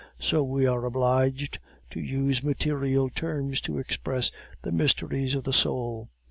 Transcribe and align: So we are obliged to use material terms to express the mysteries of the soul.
So 0.17 0.43
we 0.43 0.65
are 0.65 0.83
obliged 0.83 1.59
to 1.91 1.99
use 1.99 2.41
material 2.41 3.11
terms 3.11 3.61
to 3.61 3.77
express 3.77 4.31
the 4.63 4.71
mysteries 4.71 5.35
of 5.35 5.43
the 5.43 5.53
soul. 5.53 6.09